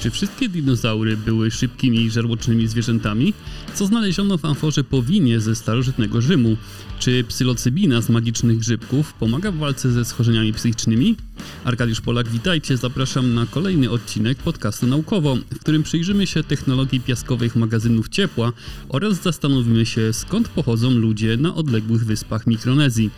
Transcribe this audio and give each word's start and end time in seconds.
Czy 0.00 0.10
wszystkie 0.10 0.48
dinozaury 0.48 1.16
były 1.16 1.50
szybkimi 1.50 2.04
i 2.04 2.10
żarłocznymi 2.10 2.66
zwierzętami? 2.66 3.34
Co 3.74 3.86
znaleziono 3.86 4.38
w 4.38 4.44
amforze 4.44 4.84
powinie 4.84 5.40
ze 5.40 5.56
starożytnego 5.56 6.20
Rzymu? 6.20 6.56
Czy 6.98 7.24
psylocybina 7.24 8.02
z 8.02 8.08
magicznych 8.08 8.58
grzybków 8.58 9.12
pomaga 9.12 9.52
w 9.52 9.56
walce 9.56 9.92
ze 9.92 10.04
schorzeniami 10.04 10.52
psychicznymi? 10.52 11.16
Arkadiusz 11.64 12.00
Polak, 12.00 12.28
witajcie. 12.28 12.76
Zapraszam 12.76 13.34
na 13.34 13.46
kolejny 13.46 13.90
odcinek 13.90 14.38
podcastu 14.38 14.86
Naukowo, 14.86 15.36
w 15.36 15.58
którym 15.58 15.82
przyjrzymy 15.82 16.26
się 16.26 16.44
technologii 16.44 17.00
piaskowych 17.00 17.56
magazynów 17.56 18.08
ciepła 18.08 18.52
oraz 18.88 19.22
zastanowimy 19.22 19.86
się, 19.86 20.12
skąd 20.12 20.48
pochodzą 20.48 20.90
ludzie 20.90 21.36
na 21.36 21.54
odległych 21.54 22.04
wyspach 22.04 22.46
Mikronezji. 22.46 23.10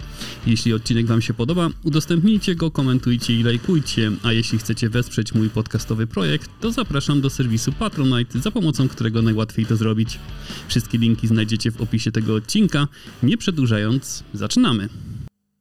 Jeśli 0.47 0.73
odcinek 0.73 1.07
Wam 1.07 1.23
się 1.23 1.35
podoba, 1.35 1.69
udostępnijcie 1.85 2.55
go, 2.55 2.71
komentujcie 2.71 3.35
i 3.35 3.43
lajkujcie, 3.43 4.13
a 4.23 4.33
jeśli 4.33 4.59
chcecie 4.59 4.89
wesprzeć 4.89 5.35
mój 5.35 5.51
podcastowy 5.51 6.07
projekt, 6.07 6.51
to 6.61 6.73
zapraszam 6.73 7.21
do 7.21 7.31
serwisu 7.31 7.73
Patronite, 7.73 8.41
za 8.41 8.51
pomocą 8.51 8.89
którego 8.89 9.23
najłatwiej 9.23 9.67
to 9.67 9.77
zrobić. 9.77 10.19
Wszystkie 10.69 10.99
linki 10.99 11.27
znajdziecie 11.29 11.71
w 11.71 11.81
opisie 11.81 12.13
tego 12.13 12.35
odcinka. 12.35 12.89
Nie 13.23 13.37
przedłużając, 13.37 14.25
zaczynamy. 14.35 14.89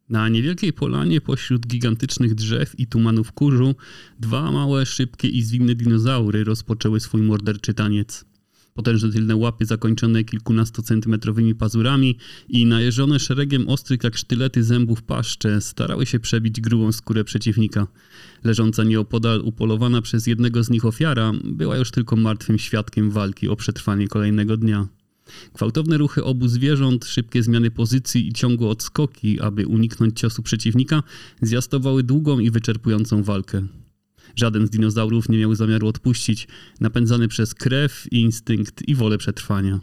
Na 0.09 0.29
niewielkiej 0.29 0.73
polanie 0.73 1.21
pośród 1.21 1.67
gigantycznych 1.67 2.35
drzew 2.35 2.79
i 2.79 2.87
tumanów 2.87 3.31
kurzu 3.31 3.75
dwa 4.19 4.51
małe, 4.51 4.85
szybkie 4.85 5.27
i 5.27 5.41
zwinne 5.41 5.75
dinozaury 5.75 6.43
rozpoczęły 6.43 6.99
swój 6.99 7.21
morderczy 7.21 7.73
taniec. 7.73 8.25
Potężne 8.73 9.11
tylne 9.11 9.35
łapy 9.35 9.65
zakończone 9.65 10.23
kilkunastocentymetrowymi 10.23 11.55
pazurami 11.55 12.17
i 12.49 12.65
najeżone 12.65 13.19
szeregiem 13.19 13.69
ostrych 13.69 14.03
jak 14.03 14.17
sztylety 14.17 14.63
zębów 14.63 15.03
paszcze 15.03 15.61
starały 15.61 16.05
się 16.05 16.19
przebić 16.19 16.61
grubą 16.61 16.91
skórę 16.91 17.23
przeciwnika. 17.23 17.87
Leżąca 18.43 18.83
nieopodal 18.83 19.41
upolowana 19.41 20.01
przez 20.01 20.27
jednego 20.27 20.63
z 20.63 20.69
nich 20.69 20.85
ofiara 20.85 21.31
była 21.43 21.77
już 21.77 21.91
tylko 21.91 22.15
martwym 22.15 22.59
świadkiem 22.59 23.11
walki 23.11 23.49
o 23.49 23.55
przetrwanie 23.55 24.07
kolejnego 24.07 24.57
dnia. 24.57 24.87
Gwałtowne 25.53 25.97
ruchy 25.97 26.23
obu 26.23 26.47
zwierząt, 26.47 27.05
szybkie 27.05 27.43
zmiany 27.43 27.71
pozycji 27.71 28.27
i 28.27 28.33
ciągłe 28.33 28.69
odskoki, 28.69 29.39
aby 29.39 29.67
uniknąć 29.67 30.19
ciosu 30.19 30.43
przeciwnika, 30.43 31.03
zjastowały 31.41 32.03
długą 32.03 32.39
i 32.39 32.51
wyczerpującą 32.51 33.23
walkę. 33.23 33.67
Żaden 34.35 34.67
z 34.67 34.69
dinozaurów 34.69 35.29
nie 35.29 35.37
miał 35.37 35.55
zamiaru 35.55 35.87
odpuścić, 35.87 36.47
napędzany 36.79 37.27
przez 37.27 37.53
krew, 37.53 38.07
instynkt 38.11 38.87
i 38.87 38.95
wolę 38.95 39.17
przetrwania. 39.17 39.79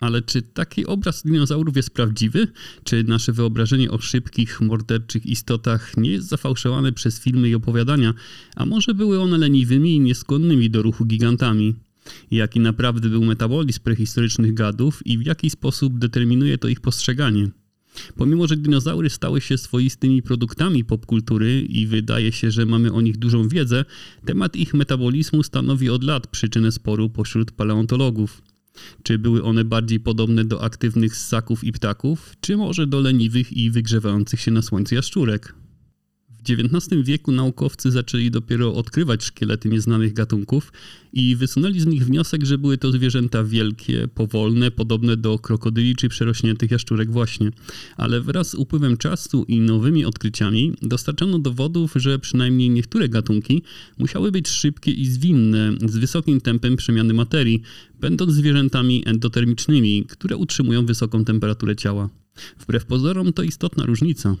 Ale 0.00 0.22
czy 0.22 0.42
taki 0.42 0.86
obraz 0.86 1.22
dinozaurów 1.22 1.76
jest 1.76 1.90
prawdziwy? 1.90 2.46
Czy 2.84 3.04
nasze 3.04 3.32
wyobrażenie 3.32 3.90
o 3.90 3.98
szybkich, 3.98 4.60
morderczych 4.60 5.26
istotach 5.26 5.96
nie 5.96 6.10
jest 6.10 6.28
zafałszowane 6.28 6.92
przez 6.92 7.20
filmy 7.20 7.48
i 7.48 7.54
opowiadania, 7.54 8.14
a 8.56 8.66
może 8.66 8.94
były 8.94 9.20
one 9.20 9.38
leniwymi 9.38 9.94
i 9.94 10.00
nieskłonnymi 10.00 10.70
do 10.70 10.82
ruchu 10.82 11.04
gigantami? 11.04 11.74
Jaki 12.30 12.60
naprawdę 12.60 13.08
był 13.08 13.24
metabolizm 13.24 13.80
prehistorycznych 13.80 14.54
gadów 14.54 15.06
i 15.06 15.18
w 15.18 15.26
jaki 15.26 15.50
sposób 15.50 15.98
determinuje 15.98 16.58
to 16.58 16.68
ich 16.68 16.80
postrzeganie? 16.80 17.50
Pomimo, 18.16 18.46
że 18.46 18.56
dinozaury 18.56 19.10
stały 19.10 19.40
się 19.40 19.58
swoistymi 19.58 20.22
produktami 20.22 20.84
popkultury 20.84 21.60
i 21.60 21.86
wydaje 21.86 22.32
się, 22.32 22.50
że 22.50 22.66
mamy 22.66 22.92
o 22.92 23.00
nich 23.00 23.16
dużą 23.16 23.48
wiedzę, 23.48 23.84
temat 24.24 24.56
ich 24.56 24.74
metabolizmu 24.74 25.42
stanowi 25.42 25.90
od 25.90 26.04
lat 26.04 26.26
przyczynę 26.26 26.72
sporu 26.72 27.10
pośród 27.10 27.52
paleontologów. 27.52 28.42
Czy 29.02 29.18
były 29.18 29.42
one 29.42 29.64
bardziej 29.64 30.00
podobne 30.00 30.44
do 30.44 30.62
aktywnych 30.62 31.16
ssaków 31.16 31.64
i 31.64 31.72
ptaków, 31.72 32.36
czy 32.40 32.56
może 32.56 32.86
do 32.86 33.00
leniwych 33.00 33.52
i 33.52 33.70
wygrzewających 33.70 34.40
się 34.40 34.50
na 34.50 34.62
słońcu 34.62 34.94
jaszczurek? 34.94 35.54
W 36.44 36.50
XIX 36.50 37.04
wieku 37.04 37.32
naukowcy 37.32 37.90
zaczęli 37.90 38.30
dopiero 38.30 38.74
odkrywać 38.74 39.24
szkielety 39.24 39.68
nieznanych 39.68 40.12
gatunków 40.12 40.72
i 41.12 41.36
wysunęli 41.36 41.80
z 41.80 41.86
nich 41.86 42.06
wniosek, 42.06 42.44
że 42.44 42.58
były 42.58 42.78
to 42.78 42.92
zwierzęta 42.92 43.44
wielkie, 43.44 44.08
powolne, 44.14 44.70
podobne 44.70 45.16
do 45.16 45.38
krokodyli 45.38 45.96
czy 45.96 46.08
przerośniętych 46.08 46.70
jaszczurek 46.70 47.10
właśnie. 47.12 47.50
Ale 47.96 48.20
wraz 48.20 48.50
z 48.50 48.54
upływem 48.54 48.96
czasu 48.96 49.44
i 49.48 49.60
nowymi 49.60 50.04
odkryciami 50.04 50.72
dostarczono 50.82 51.38
dowodów, 51.38 51.92
że 51.96 52.18
przynajmniej 52.18 52.70
niektóre 52.70 53.08
gatunki 53.08 53.62
musiały 53.98 54.32
być 54.32 54.48
szybkie 54.48 54.90
i 54.90 55.06
zwinne, 55.06 55.72
z 55.86 55.96
wysokim 55.96 56.40
tempem 56.40 56.76
przemiany 56.76 57.14
materii, 57.14 57.62
będąc 58.00 58.32
zwierzętami 58.32 59.02
endotermicznymi, 59.06 60.04
które 60.08 60.36
utrzymują 60.36 60.86
wysoką 60.86 61.24
temperaturę 61.24 61.76
ciała. 61.76 62.08
Wbrew 62.58 62.86
pozorom 62.86 63.32
to 63.32 63.42
istotna 63.42 63.86
różnica. 63.86 64.36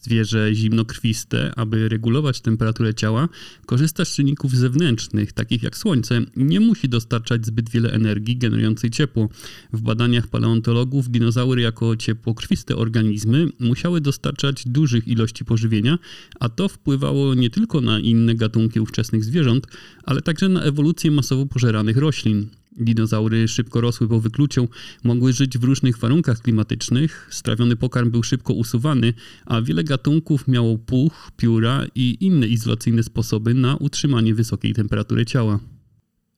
Zwierzę 0.00 0.54
zimnokrwiste, 0.54 1.52
aby 1.56 1.88
regulować 1.88 2.40
temperaturę 2.40 2.94
ciała, 2.94 3.28
korzysta 3.66 4.04
z 4.04 4.14
czynników 4.14 4.56
zewnętrznych, 4.56 5.32
takich 5.32 5.62
jak 5.62 5.76
słońce, 5.76 6.20
nie 6.36 6.60
musi 6.60 6.88
dostarczać 6.88 7.46
zbyt 7.46 7.70
wiele 7.70 7.92
energii 7.92 8.36
generującej 8.36 8.90
ciepło. 8.90 9.28
W 9.72 9.80
badaniach 9.80 10.26
paleontologów 10.26 11.10
dinozaury 11.10 11.62
jako 11.62 11.96
ciepłokrwiste 11.96 12.76
organizmy 12.76 13.48
musiały 13.58 14.00
dostarczać 14.00 14.62
dużych 14.66 15.08
ilości 15.08 15.44
pożywienia, 15.44 15.98
a 16.40 16.48
to 16.48 16.68
wpływało 16.68 17.34
nie 17.34 17.50
tylko 17.50 17.80
na 17.80 17.98
inne 17.98 18.34
gatunki 18.34 18.80
ówczesnych 18.80 19.24
zwierząt, 19.24 19.66
ale 20.04 20.22
także 20.22 20.48
na 20.48 20.62
ewolucję 20.62 21.10
masowo 21.10 21.46
pożeranych 21.46 21.96
roślin. 21.96 22.59
Dinozaury 22.80 23.48
szybko 23.48 23.80
rosły 23.80 24.08
po 24.08 24.20
wykluciu, 24.20 24.68
mogły 25.04 25.32
żyć 25.32 25.58
w 25.58 25.64
różnych 25.64 25.98
warunkach 25.98 26.42
klimatycznych, 26.42 27.28
strawiony 27.30 27.76
pokarm 27.76 28.10
był 28.10 28.22
szybko 28.22 28.52
usuwany, 28.52 29.14
a 29.46 29.62
wiele 29.62 29.84
gatunków 29.84 30.48
miało 30.48 30.78
puch, 30.78 31.30
pióra 31.36 31.86
i 31.94 32.16
inne 32.20 32.46
izolacyjne 32.46 33.02
sposoby 33.02 33.54
na 33.54 33.76
utrzymanie 33.76 34.34
wysokiej 34.34 34.74
temperatury 34.74 35.26
ciała. 35.26 35.58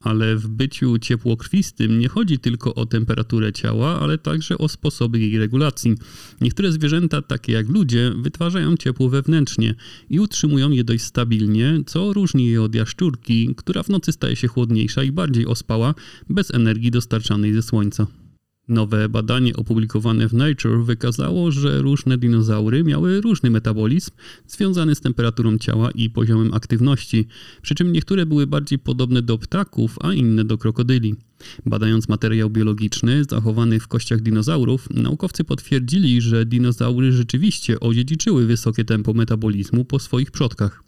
Ale 0.03 0.37
w 0.37 0.49
byciu 0.49 0.99
ciepłokrwistym 0.99 1.99
nie 1.99 2.09
chodzi 2.09 2.39
tylko 2.39 2.75
o 2.75 2.87
temperaturę 2.87 3.53
ciała, 3.53 4.01
ale 4.01 4.19
także 4.19 4.59
o 4.59 4.69
sposoby 4.69 5.19
jej 5.19 5.39
regulacji. 5.39 5.95
Niektóre 6.41 6.73
zwierzęta, 6.73 7.23
takie 7.23 7.53
jak 7.53 7.69
ludzie, 7.69 8.12
wytwarzają 8.17 8.77
ciepło 8.77 9.09
wewnętrznie 9.09 9.75
i 10.11 10.21
utrzymują 10.21 10.71
je 10.71 10.85
dość 10.85 11.05
stabilnie, 11.05 11.81
co 11.87 12.12
różni 12.12 12.47
je 12.47 12.62
od 12.62 12.75
jaszczurki, 12.75 13.55
która 13.57 13.83
w 13.83 13.89
nocy 13.89 14.12
staje 14.12 14.37
się 14.37 14.49
chłodniejsza 14.49 15.03
i 15.03 15.12
bardziej 15.12 15.47
ospała, 15.47 15.95
bez 16.31 16.55
energii 16.55 16.91
dostarczanej 16.91 17.55
ze 17.55 17.62
słońca. 17.62 18.22
Nowe 18.72 19.09
badanie 19.09 19.56
opublikowane 19.56 20.28
w 20.28 20.34
Nature 20.34 20.84
wykazało, 20.84 21.50
że 21.50 21.83
różne 21.83 22.19
dinozaury 22.19 22.84
miały 22.84 23.21
różny 23.21 23.50
metabolizm 23.50 24.10
związany 24.47 24.94
z 24.94 25.00
temperaturą 25.00 25.59
ciała 25.59 25.91
i 25.91 26.10
poziomem 26.10 26.55
aktywności, 26.55 27.28
przy 27.62 27.75
czym 27.75 27.93
niektóre 27.93 28.27
były 28.27 28.47
bardziej 28.47 28.78
podobne 28.78 29.22
do 29.22 29.38
ptaków, 29.38 29.97
a 30.00 30.12
inne 30.12 30.44
do 30.44 30.59
krokodyli. 30.59 31.15
Badając 31.67 32.09
materiał 32.09 32.51
biologiczny 32.51 33.25
zachowany 33.25 33.81
w 33.81 33.89
kościach 33.89 34.21
dinozaurów, 34.21 34.89
naukowcy 34.91 35.45
potwierdzili, 35.45 36.21
że 36.21 36.47
dinozaury 36.47 37.13
rzeczywiście 37.13 37.81
odziedziczyły 37.81 38.47
wysokie 38.47 38.85
tempo 38.85 39.13
metabolizmu 39.13 39.85
po 39.85 39.99
swoich 39.99 40.31
przodkach. 40.31 40.83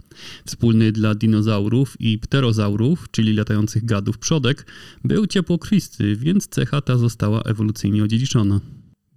Wspólny 0.47 0.93
dla 0.93 1.15
dinozaurów 1.15 1.97
i 2.01 2.19
pterozaurów, 2.19 3.07
czyli 3.11 3.33
latających 3.33 3.85
gadów 3.85 4.19
przodek, 4.19 4.67
był 5.05 5.27
ciepłokrwisty, 5.27 6.17
więc 6.17 6.49
cecha 6.49 6.81
ta 6.81 6.99
została 6.99 7.43
ewolucyjnie 7.43 8.05
odziedziczona. 8.05 8.61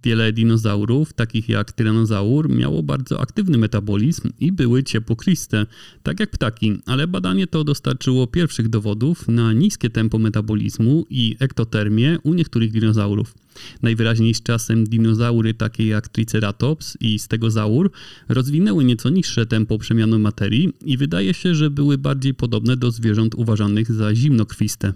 Wiele 0.04 0.32
dinozaurów, 0.32 1.12
takich 1.12 1.48
jak 1.48 1.72
tyranozaur, 1.72 2.50
miało 2.50 2.82
bardzo 2.82 3.20
aktywny 3.20 3.58
metabolizm 3.58 4.30
i 4.40 4.52
były 4.52 4.82
ciepłokrwiste, 4.82 5.66
tak 6.02 6.20
jak 6.20 6.30
ptaki, 6.30 6.78
ale 6.86 7.06
badanie 7.06 7.46
to 7.46 7.64
dostarczyło 7.64 8.26
pierwszych 8.26 8.68
dowodów 8.68 9.28
na 9.28 9.52
niskie 9.52 9.90
tempo 9.90 10.18
metabolizmu 10.18 11.06
i 11.10 11.36
ektotermię 11.38 12.18
u 12.22 12.34
niektórych 12.34 12.72
dinozaurów. 12.72 13.34
Najwyraźniej 13.82 14.34
z 14.34 14.42
czasem 14.42 14.84
dinozaury 14.84 15.54
takie 15.54 15.86
jak 15.86 16.08
Triceratops 16.08 16.96
i 17.00 17.18
Stegozaur 17.18 17.90
rozwinęły 18.28 18.84
nieco 18.84 19.10
niższe 19.10 19.46
tempo 19.46 19.78
przemiany 19.78 20.18
materii 20.18 20.72
i 20.84 20.96
wydaje 20.96 21.34
się, 21.34 21.54
że 21.54 21.70
były 21.70 21.98
bardziej 21.98 22.34
podobne 22.34 22.76
do 22.76 22.90
zwierząt 22.90 23.34
uważanych 23.34 23.92
za 23.92 24.14
zimnokrwiste. 24.14 24.92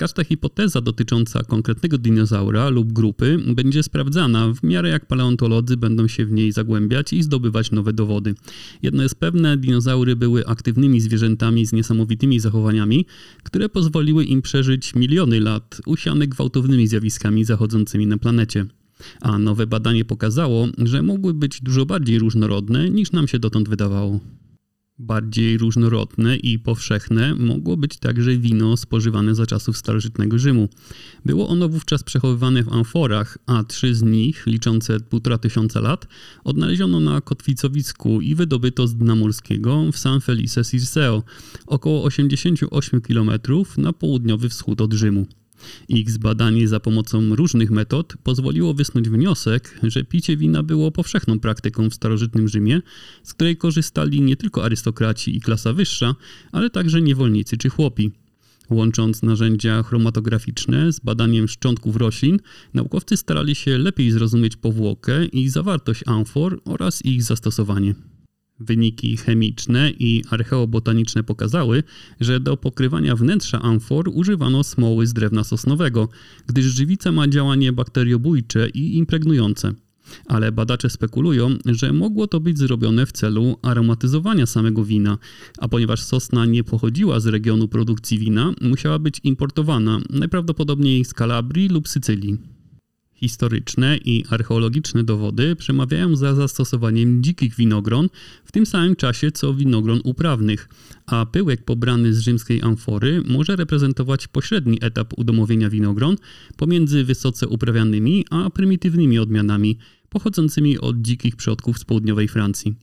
Każda 0.00 0.24
hipoteza 0.24 0.80
dotycząca 0.80 1.42
konkretnego 1.42 1.98
dinozaura 1.98 2.68
lub 2.68 2.92
grupy 2.92 3.38
będzie 3.54 3.82
sprawdzana 3.82 4.52
w 4.54 4.62
miarę 4.62 4.88
jak 4.88 5.06
paleontolodzy 5.06 5.76
będą 5.76 6.08
się 6.08 6.26
w 6.26 6.32
niej 6.32 6.52
zagłębiać 6.52 7.12
i 7.12 7.22
zdobywać 7.22 7.70
nowe 7.70 7.92
dowody. 7.92 8.34
Jedno 8.82 9.02
jest 9.02 9.14
pewne, 9.14 9.56
dinozaury 9.56 10.16
były 10.16 10.46
aktywnymi 10.46 11.00
zwierzętami 11.00 11.66
z 11.66 11.72
niesamowitymi 11.72 12.40
zachowaniami, 12.40 13.06
które 13.42 13.68
pozwoliły 13.68 14.24
im 14.24 14.42
przeżyć 14.42 14.94
miliony 14.94 15.40
lat, 15.40 15.80
usiane 15.86 16.26
gwałtownymi 16.26 16.86
zjawiskami 16.86 17.44
zachodzącymi 17.44 18.06
na 18.06 18.18
planecie. 18.18 18.66
A 19.20 19.38
nowe 19.38 19.66
badanie 19.66 20.04
pokazało, 20.04 20.68
że 20.78 21.02
mogły 21.02 21.34
być 21.34 21.60
dużo 21.60 21.86
bardziej 21.86 22.18
różnorodne 22.18 22.90
niż 22.90 23.12
nam 23.12 23.28
się 23.28 23.38
dotąd 23.38 23.68
wydawało. 23.68 24.20
Bardziej 25.00 25.58
różnorodne 25.58 26.36
i 26.36 26.58
powszechne 26.58 27.34
mogło 27.34 27.76
być 27.76 27.96
także 27.96 28.36
wino 28.36 28.76
spożywane 28.76 29.34
za 29.34 29.46
czasów 29.46 29.76
starożytnego 29.76 30.38
Rzymu. 30.38 30.68
Było 31.24 31.48
ono 31.48 31.68
wówczas 31.68 32.02
przechowywane 32.02 32.62
w 32.62 32.72
amforach, 32.72 33.38
a 33.46 33.64
trzy 33.64 33.94
z 33.94 34.02
nich, 34.02 34.46
liczące 34.46 35.00
półtora 35.00 35.38
tysiąca 35.38 35.80
lat, 35.80 36.06
odnaleziono 36.44 37.00
na 37.00 37.20
kotwicowisku 37.20 38.20
i 38.20 38.34
wydobyto 38.34 38.86
z 38.86 38.96
dna 38.96 39.14
morskiego 39.14 39.84
w 39.92 39.98
San 39.98 40.20
Felice 40.20 40.64
Sirseo, 40.64 41.22
około 41.66 42.04
88 42.04 43.00
km 43.00 43.30
na 43.76 43.92
południowy 43.92 44.48
wschód 44.48 44.80
od 44.80 44.92
Rzymu. 44.92 45.26
Ich 45.88 46.10
zbadanie 46.10 46.68
za 46.68 46.80
pomocą 46.80 47.36
różnych 47.36 47.70
metod 47.70 48.14
pozwoliło 48.24 48.74
wysnuć 48.74 49.08
wniosek, 49.08 49.78
że 49.82 50.04
picie 50.04 50.36
wina 50.36 50.62
było 50.62 50.90
powszechną 50.90 51.40
praktyką 51.40 51.90
w 51.90 51.94
starożytnym 51.94 52.48
Rzymie, 52.48 52.80
z 53.22 53.34
której 53.34 53.56
korzystali 53.56 54.20
nie 54.20 54.36
tylko 54.36 54.64
arystokraci 54.64 55.36
i 55.36 55.40
klasa 55.40 55.72
wyższa, 55.72 56.14
ale 56.52 56.70
także 56.70 57.02
niewolnicy 57.02 57.56
czy 57.56 57.68
chłopi. 57.68 58.12
Łącząc 58.70 59.22
narzędzia 59.22 59.82
chromatograficzne 59.82 60.92
z 60.92 61.00
badaniem 61.00 61.48
szczątków 61.48 61.96
roślin, 61.96 62.38
naukowcy 62.74 63.16
starali 63.16 63.54
się 63.54 63.78
lepiej 63.78 64.10
zrozumieć 64.10 64.56
powłokę 64.56 65.24
i 65.24 65.48
zawartość 65.48 66.02
amfor 66.06 66.60
oraz 66.64 67.04
ich 67.04 67.22
zastosowanie. 67.22 67.94
Wyniki 68.60 69.16
chemiczne 69.16 69.90
i 69.90 70.22
archeobotaniczne 70.30 71.22
pokazały, 71.22 71.82
że 72.20 72.40
do 72.40 72.56
pokrywania 72.56 73.16
wnętrza 73.16 73.62
amfor 73.62 74.10
używano 74.12 74.64
smoły 74.64 75.06
z 75.06 75.12
drewna 75.12 75.44
sosnowego, 75.44 76.08
gdyż 76.46 76.66
żywica 76.66 77.12
ma 77.12 77.28
działanie 77.28 77.72
bakteriobójcze 77.72 78.68
i 78.68 78.96
impregnujące. 78.96 79.74
Ale 80.26 80.52
badacze 80.52 80.90
spekulują, 80.90 81.56
że 81.66 81.92
mogło 81.92 82.26
to 82.26 82.40
być 82.40 82.58
zrobione 82.58 83.06
w 83.06 83.12
celu 83.12 83.56
aromatyzowania 83.62 84.46
samego 84.46 84.84
wina, 84.84 85.18
a 85.58 85.68
ponieważ 85.68 86.02
sosna 86.02 86.46
nie 86.46 86.64
pochodziła 86.64 87.20
z 87.20 87.26
regionu 87.26 87.68
produkcji 87.68 88.18
wina, 88.18 88.52
musiała 88.60 88.98
być 88.98 89.20
importowana, 89.24 90.00
najprawdopodobniej 90.10 91.04
z 91.04 91.14
Kalabrii 91.14 91.68
lub 91.68 91.88
Sycylii. 91.88 92.57
Historyczne 93.20 93.96
i 93.96 94.24
archeologiczne 94.30 95.04
dowody 95.04 95.56
przemawiają 95.56 96.16
za 96.16 96.34
zastosowaniem 96.34 97.22
dzikich 97.22 97.54
winogron 97.54 98.08
w 98.44 98.52
tym 98.52 98.66
samym 98.66 98.96
czasie 98.96 99.32
co 99.32 99.54
winogron 99.54 100.00
uprawnych, 100.04 100.68
a 101.06 101.26
pyłek 101.26 101.64
pobrany 101.64 102.14
z 102.14 102.20
rzymskiej 102.20 102.62
amfory 102.62 103.22
może 103.28 103.56
reprezentować 103.56 104.28
pośredni 104.28 104.78
etap 104.80 105.12
udomowienia 105.16 105.70
winogron 105.70 106.16
pomiędzy 106.56 107.04
wysoce 107.04 107.48
uprawianymi 107.48 108.24
a 108.30 108.50
prymitywnymi 108.50 109.18
odmianami 109.18 109.78
pochodzącymi 110.08 110.78
od 110.78 111.02
dzikich 111.02 111.36
przodków 111.36 111.78
z 111.78 111.84
południowej 111.84 112.28
Francji. 112.28 112.74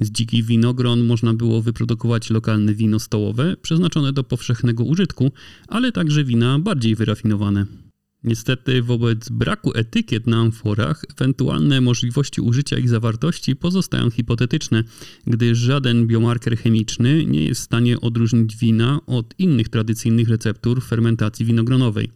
Z 0.00 0.10
dzikich 0.10 0.44
winogron 0.44 1.04
można 1.04 1.34
było 1.34 1.62
wyprodukować 1.62 2.30
lokalne 2.30 2.74
wino 2.74 2.98
stołowe 2.98 3.56
przeznaczone 3.62 4.12
do 4.12 4.24
powszechnego 4.24 4.84
użytku, 4.84 5.32
ale 5.68 5.92
także 5.92 6.24
wina 6.24 6.58
bardziej 6.58 6.94
wyrafinowane. 6.94 7.85
Niestety 8.24 8.82
wobec 8.82 9.28
braku 9.28 9.72
etykiet 9.74 10.26
na 10.26 10.40
amforach 10.40 11.04
ewentualne 11.16 11.80
możliwości 11.80 12.40
użycia 12.40 12.78
ich 12.78 12.88
zawartości 12.88 13.56
pozostają 13.56 14.10
hipotetyczne, 14.10 14.84
gdyż 15.26 15.58
żaden 15.58 16.06
biomarker 16.06 16.58
chemiczny 16.58 17.24
nie 17.26 17.44
jest 17.44 17.60
w 17.60 17.64
stanie 17.64 18.00
odróżnić 18.00 18.56
wina 18.56 19.00
od 19.06 19.34
innych 19.38 19.68
tradycyjnych 19.68 20.28
receptur 20.28 20.82
fermentacji 20.82 21.46
winogronowej. 21.46 22.10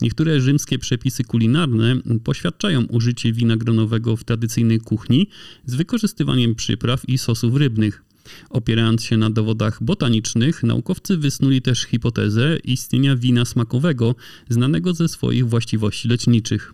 Niektóre 0.00 0.40
rzymskie 0.40 0.78
przepisy 0.78 1.24
kulinarne 1.24 1.96
poświadczają 2.24 2.84
użycie 2.84 3.32
wina 3.32 3.56
gronowego 3.56 4.16
w 4.16 4.24
tradycyjnej 4.24 4.80
kuchni 4.80 5.28
z 5.66 5.74
wykorzystywaniem 5.74 6.54
przypraw 6.54 7.08
i 7.08 7.18
sosów 7.18 7.56
rybnych. 7.56 8.11
Opierając 8.50 9.04
się 9.04 9.16
na 9.16 9.30
dowodach 9.30 9.82
botanicznych, 9.82 10.62
naukowcy 10.62 11.16
wysnuli 11.16 11.62
też 11.62 11.82
hipotezę 11.82 12.58
istnienia 12.64 13.16
wina 13.16 13.44
smakowego, 13.44 14.14
znanego 14.48 14.94
ze 14.94 15.08
swoich 15.08 15.48
właściwości 15.48 16.08
leczniczych. 16.08 16.72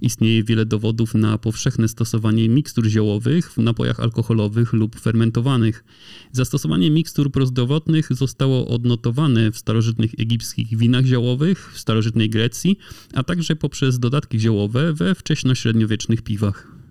Istnieje 0.00 0.44
wiele 0.44 0.66
dowodów 0.66 1.14
na 1.14 1.38
powszechne 1.38 1.88
stosowanie 1.88 2.48
mikstur 2.48 2.86
ziołowych 2.86 3.52
w 3.52 3.58
napojach 3.58 4.00
alkoholowych 4.00 4.72
lub 4.72 5.00
fermentowanych. 5.00 5.84
Zastosowanie 6.32 6.90
mikstur 6.90 7.32
prozdrowotnych 7.32 8.08
zostało 8.10 8.68
odnotowane 8.68 9.52
w 9.52 9.58
starożytnych 9.58 10.10
egipskich 10.18 10.76
winach 10.76 11.04
ziołowych, 11.04 11.72
w 11.74 11.78
starożytnej 11.78 12.30
Grecji, 12.30 12.78
a 13.14 13.22
także 13.22 13.56
poprzez 13.56 13.98
dodatki 13.98 14.40
ziołowe 14.40 14.92
we 14.92 15.14
wcześnośredniowiecznych 15.14 16.22
piwach. 16.22 16.81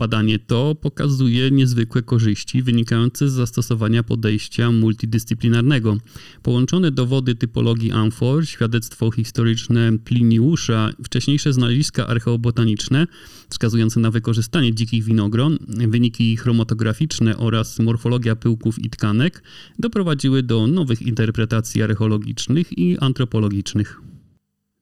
Badanie 0.00 0.38
to 0.38 0.74
pokazuje 0.74 1.50
niezwykłe 1.50 2.02
korzyści 2.02 2.62
wynikające 2.62 3.28
z 3.28 3.32
zastosowania 3.32 4.02
podejścia 4.02 4.72
multidyscyplinarnego. 4.72 5.96
Połączone 6.42 6.90
dowody 6.90 7.34
typologii 7.34 7.92
amfor, 7.92 8.46
świadectwo 8.46 9.10
historyczne 9.10 9.98
Pliniusza, 9.98 10.90
wcześniejsze 11.04 11.52
znaleziska 11.52 12.06
archeobotaniczne 12.06 13.06
wskazujące 13.48 14.00
na 14.00 14.10
wykorzystanie 14.10 14.74
dzikich 14.74 15.04
winogron, 15.04 15.58
wyniki 15.68 16.36
chromatograficzne 16.36 17.36
oraz 17.36 17.78
morfologia 17.78 18.36
pyłków 18.36 18.78
i 18.78 18.90
tkanek 18.90 19.42
doprowadziły 19.78 20.42
do 20.42 20.66
nowych 20.66 21.02
interpretacji 21.02 21.82
archeologicznych 21.82 22.78
i 22.78 22.98
antropologicznych. 22.98 24.00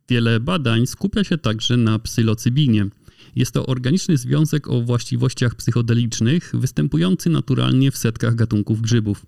Wiele 0.08 0.40
badań 0.40 0.86
skupia 0.86 1.24
się 1.24 1.38
także 1.38 1.76
na 1.76 1.98
psylocybinie– 1.98 2.86
jest 3.38 3.52
to 3.52 3.66
organiczny 3.66 4.16
związek 4.16 4.68
o 4.68 4.82
właściwościach 4.82 5.54
psychodelicznych, 5.54 6.52
występujący 6.54 7.30
naturalnie 7.30 7.90
w 7.90 7.96
setkach 7.96 8.34
gatunków 8.34 8.80
grzybów. 8.80 9.26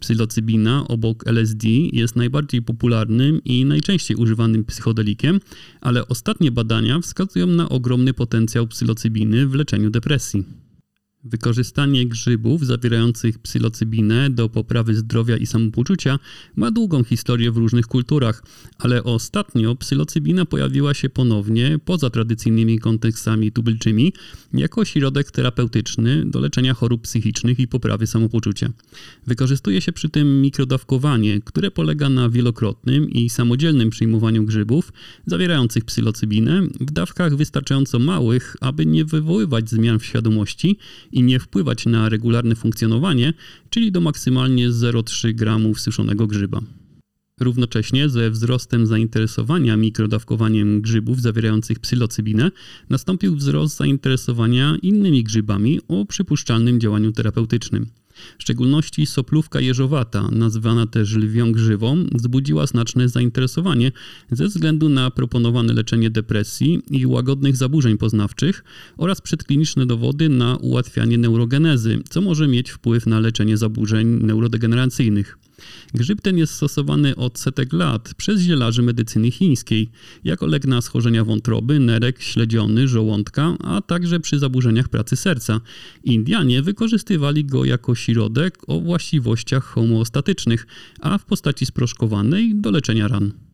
Psylocybina 0.00 0.88
obok 0.88 1.26
LSD 1.26 1.68
jest 1.92 2.16
najbardziej 2.16 2.62
popularnym 2.62 3.44
i 3.44 3.64
najczęściej 3.64 4.16
używanym 4.16 4.64
psychodelikiem, 4.64 5.40
ale 5.80 6.08
ostatnie 6.08 6.50
badania 6.50 7.00
wskazują 7.00 7.46
na 7.46 7.68
ogromny 7.68 8.14
potencjał 8.14 8.66
psylocybiny 8.66 9.46
w 9.46 9.54
leczeniu 9.54 9.90
depresji. 9.90 10.69
Wykorzystanie 11.24 12.06
grzybów 12.06 12.66
zawierających 12.66 13.38
psylocybinę 13.38 14.30
do 14.30 14.48
poprawy 14.48 14.94
zdrowia 14.94 15.36
i 15.36 15.46
samopoczucia 15.46 16.18
ma 16.56 16.70
długą 16.70 17.04
historię 17.04 17.52
w 17.52 17.56
różnych 17.56 17.86
kulturach, 17.86 18.42
ale 18.78 19.04
ostatnio 19.04 19.76
psylocybina 19.76 20.44
pojawiła 20.44 20.94
się 20.94 21.08
ponownie 21.08 21.78
poza 21.84 22.10
tradycyjnymi 22.10 22.78
kontekstami 22.78 23.52
tubylczymi 23.52 24.12
jako 24.52 24.84
środek 24.84 25.30
terapeutyczny 25.30 26.24
do 26.26 26.40
leczenia 26.40 26.74
chorób 26.74 27.02
psychicznych 27.02 27.60
i 27.60 27.68
poprawy 27.68 28.06
samopoczucia. 28.06 28.72
Wykorzystuje 29.26 29.80
się 29.80 29.92
przy 29.92 30.08
tym 30.08 30.40
mikrodawkowanie, 30.40 31.40
które 31.40 31.70
polega 31.70 32.08
na 32.08 32.28
wielokrotnym 32.28 33.10
i 33.10 33.30
samodzielnym 33.30 33.90
przyjmowaniu 33.90 34.44
grzybów 34.44 34.92
zawierających 35.26 35.84
psylocybinę 35.84 36.62
w 36.80 36.90
dawkach 36.90 37.36
wystarczająco 37.36 37.98
małych, 37.98 38.56
aby 38.60 38.86
nie 38.86 39.04
wywoływać 39.04 39.70
zmian 39.70 39.98
w 39.98 40.04
świadomości 40.04 40.78
i 41.12 41.22
nie 41.22 41.40
wpływać 41.40 41.86
na 41.86 42.08
regularne 42.08 42.54
funkcjonowanie, 42.54 43.34
czyli 43.70 43.92
do 43.92 44.00
maksymalnie 44.00 44.70
0,3 44.70 45.34
g 45.34 45.74
suszonego 45.78 46.26
grzyba. 46.26 46.60
Równocześnie 47.40 48.08
ze 48.08 48.30
wzrostem 48.30 48.86
zainteresowania 48.86 49.76
mikrodawkowaniem 49.76 50.80
grzybów 50.80 51.20
zawierających 51.20 51.78
psylocybinę 51.78 52.50
nastąpił 52.90 53.36
wzrost 53.36 53.76
zainteresowania 53.76 54.76
innymi 54.82 55.24
grzybami 55.24 55.80
o 55.88 56.04
przypuszczalnym 56.04 56.80
działaniu 56.80 57.12
terapeutycznym. 57.12 57.86
W 58.38 58.42
szczególności 58.42 59.06
soplówka 59.06 59.60
jeżowata, 59.60 60.28
nazywana 60.32 60.86
też 60.86 61.14
lwią 61.14 61.52
grzywą, 61.52 62.04
wzbudziła 62.12 62.66
znaczne 62.66 63.08
zainteresowanie 63.08 63.92
ze 64.30 64.46
względu 64.46 64.88
na 64.88 65.10
proponowane 65.10 65.72
leczenie 65.72 66.10
depresji 66.10 66.82
i 66.90 67.06
łagodnych 67.06 67.56
zaburzeń 67.56 67.98
poznawczych 67.98 68.64
oraz 68.96 69.20
przedkliniczne 69.20 69.86
dowody 69.86 70.28
na 70.28 70.56
ułatwianie 70.56 71.18
neurogenezy, 71.18 71.98
co 72.10 72.20
może 72.20 72.48
mieć 72.48 72.70
wpływ 72.70 73.06
na 73.06 73.20
leczenie 73.20 73.56
zaburzeń 73.56 74.08
neurodegeneracyjnych. 74.08 75.38
Grzyb 75.94 76.20
ten 76.20 76.38
jest 76.38 76.54
stosowany 76.54 77.16
od 77.16 77.38
setek 77.38 77.72
lat 77.72 78.14
przez 78.16 78.40
zielarzy 78.40 78.82
medycyny 78.82 79.30
chińskiej, 79.30 79.90
jako 80.24 80.46
lek 80.46 80.66
na 80.66 80.80
schorzenia 80.80 81.24
wątroby, 81.24 81.78
nerek, 81.78 82.22
śledziony, 82.22 82.88
żołądka, 82.88 83.56
a 83.64 83.80
także 83.80 84.20
przy 84.20 84.38
zaburzeniach 84.38 84.88
pracy 84.88 85.16
serca. 85.16 85.60
Indianie 86.04 86.62
wykorzystywali 86.62 87.44
go 87.44 87.64
jako 87.64 87.94
środek 87.94 88.58
o 88.66 88.80
właściwościach 88.80 89.64
homeostatycznych, 89.64 90.66
a 91.00 91.18
w 91.18 91.24
postaci 91.24 91.66
sproszkowanej 91.66 92.54
do 92.54 92.70
leczenia 92.70 93.08
ran. 93.08 93.49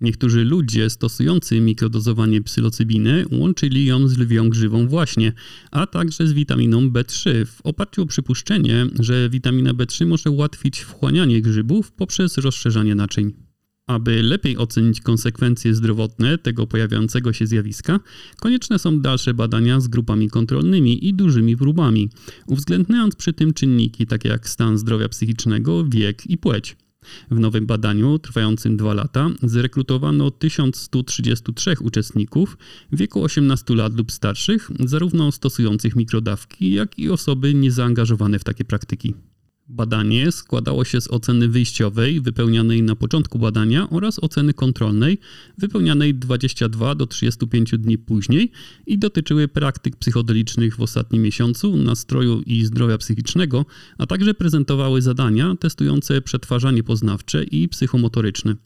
Niektórzy 0.00 0.44
ludzie 0.44 0.90
stosujący 0.90 1.60
mikrodozowanie 1.60 2.42
psylocybiny 2.42 3.24
łączyli 3.32 3.84
ją 3.84 4.08
z 4.08 4.18
lwią 4.18 4.48
grzywą 4.48 4.88
właśnie, 4.88 5.32
a 5.70 5.86
także 5.86 6.26
z 6.26 6.32
witaminą 6.32 6.88
B3 6.88 7.46
w 7.46 7.60
oparciu 7.64 8.02
o 8.02 8.06
przypuszczenie, 8.06 8.86
że 8.98 9.30
witamina 9.30 9.74
B3 9.74 10.06
może 10.06 10.30
ułatwić 10.30 10.80
wchłanianie 10.80 11.42
grzybów 11.42 11.92
poprzez 11.92 12.38
rozszerzanie 12.38 12.94
naczyń. 12.94 13.32
Aby 13.86 14.22
lepiej 14.22 14.56
ocenić 14.56 15.00
konsekwencje 15.00 15.74
zdrowotne 15.74 16.38
tego 16.38 16.66
pojawiającego 16.66 17.32
się 17.32 17.46
zjawiska, 17.46 18.00
konieczne 18.40 18.78
są 18.78 19.00
dalsze 19.00 19.34
badania 19.34 19.80
z 19.80 19.88
grupami 19.88 20.30
kontrolnymi 20.30 21.08
i 21.08 21.14
dużymi 21.14 21.56
próbami, 21.56 22.10
uwzględniając 22.46 23.16
przy 23.16 23.32
tym 23.32 23.54
czynniki 23.54 24.06
takie 24.06 24.28
jak 24.28 24.48
stan 24.48 24.78
zdrowia 24.78 25.08
psychicznego, 25.08 25.84
wiek 25.84 26.26
i 26.26 26.38
płeć. 26.38 26.76
W 27.30 27.38
nowym 27.38 27.66
badaniu, 27.66 28.18
trwającym 28.18 28.76
dwa 28.76 28.94
lata, 28.94 29.30
zrekrutowano 29.42 30.30
1133 30.30 31.74
uczestników 31.80 32.58
w 32.92 32.96
wieku 32.96 33.22
18 33.22 33.74
lat 33.74 33.96
lub 33.96 34.12
starszych, 34.12 34.70
zarówno 34.80 35.32
stosujących 35.32 35.96
mikrodawki, 35.96 36.72
jak 36.72 36.98
i 36.98 37.10
osoby 37.10 37.54
niezaangażowane 37.54 38.38
w 38.38 38.44
takie 38.44 38.64
praktyki. 38.64 39.14
Badanie 39.72 40.32
składało 40.32 40.84
się 40.84 41.00
z 41.00 41.10
oceny 41.10 41.48
wyjściowej 41.48 42.20
wypełnianej 42.20 42.82
na 42.82 42.96
początku 42.96 43.38
badania 43.38 43.90
oraz 43.90 44.18
oceny 44.18 44.54
kontrolnej 44.54 45.18
wypełnianej 45.58 46.14
22 46.14 46.94
do 46.94 47.06
35 47.06 47.70
dni 47.78 47.98
później 47.98 48.50
i 48.86 48.98
dotyczyły 48.98 49.48
praktyk 49.48 49.96
psychodelicznych 49.96 50.76
w 50.76 50.80
ostatnim 50.80 51.22
miesiącu, 51.22 51.76
nastroju 51.76 52.42
i 52.46 52.64
zdrowia 52.64 52.98
psychicznego, 52.98 53.66
a 53.98 54.06
także 54.06 54.34
prezentowały 54.34 55.02
zadania 55.02 55.54
testujące 55.60 56.22
przetwarzanie 56.22 56.82
poznawcze 56.82 57.44
i 57.44 57.68
psychomotoryczne. 57.68 58.56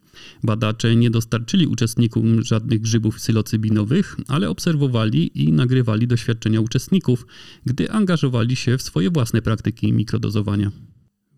Badacze 0.42 0.96
nie 0.96 1.10
dostarczyli 1.10 1.66
uczestnikom 1.66 2.42
żadnych 2.42 2.80
grzybów 2.80 3.16
psylocybinowych, 3.16 4.16
ale 4.28 4.50
obserwowali 4.50 5.42
i 5.44 5.52
nagrywali 5.52 6.06
doświadczenia 6.06 6.60
uczestników, 6.60 7.26
gdy 7.66 7.90
angażowali 7.90 8.56
się 8.56 8.78
w 8.78 8.82
swoje 8.82 9.10
własne 9.10 9.42
praktyki 9.42 9.92
mikrodozowania. 9.92 10.93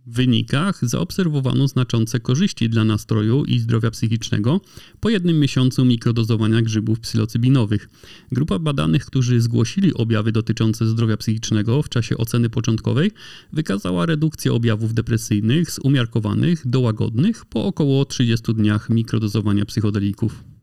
Wynikach 0.06 0.88
zaobserwowano 0.88 1.68
znaczące 1.68 2.20
korzyści 2.20 2.68
dla 2.68 2.84
nastroju 2.84 3.44
i 3.44 3.58
zdrowia 3.58 3.90
psychicznego 3.90 4.60
po 5.00 5.10
jednym 5.10 5.40
miesiącu 5.40 5.84
mikrodozowania 5.84 6.62
grzybów 6.62 7.00
psylocybinowych. 7.00 7.88
Grupa 8.32 8.58
badanych, 8.58 9.06
którzy 9.06 9.40
zgłosili 9.40 9.94
objawy 9.94 10.32
dotyczące 10.32 10.86
zdrowia 10.86 11.16
psychicznego 11.16 11.82
w 11.82 11.88
czasie 11.88 12.16
oceny 12.16 12.50
początkowej, 12.50 13.10
wykazała 13.52 14.06
redukcję 14.06 14.52
objawów 14.52 14.94
depresyjnych 14.94 15.70
z 15.70 15.78
umiarkowanych 15.78 16.66
do 16.66 16.80
łagodnych 16.80 17.44
po 17.44 17.64
około 17.64 18.04
30 18.04 18.54
dniach 18.54 18.90
mikrodozowania 18.90 19.64
psychodelików. 19.64 20.55